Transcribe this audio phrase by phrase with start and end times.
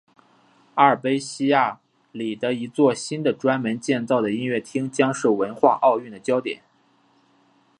[0.73, 1.79] 阿尔卑西亚
[2.11, 6.63] 里的一座新的专门建造的音乐厅将是文化奥运的焦点。